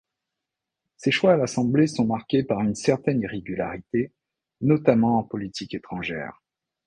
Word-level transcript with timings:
Ses 0.97 1.11
choix 1.11 1.33
à 1.33 1.37
l’assemblée 1.37 1.85
sont 1.85 2.05
marqués 2.07 2.41
par 2.43 2.59
une 2.61 2.73
certaine 2.73 3.21
irrégularité, 3.21 4.11
notamment 4.59 5.19
en 5.19 5.23
politique 5.23 5.75
étrangère. 5.75 6.41